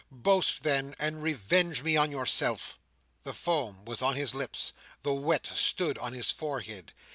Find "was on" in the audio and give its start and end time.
3.85-4.15